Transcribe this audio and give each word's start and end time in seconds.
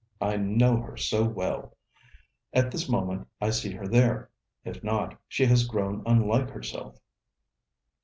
I 0.19 0.35
know 0.37 0.77
her 0.77 0.97
so 0.97 1.23
well. 1.23 1.77
At 2.53 2.71
this 2.71 2.89
moment 2.89 3.27
I 3.39 3.51
see 3.51 3.71
her 3.73 3.87
there. 3.87 4.31
If 4.65 4.83
not, 4.83 5.15
she 5.27 5.45
has 5.45 5.67
grown 5.67 6.01
unlike 6.07 6.49
herself.' 6.49 6.97